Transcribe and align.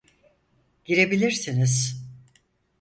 Girebilirsiniz. 0.85 2.03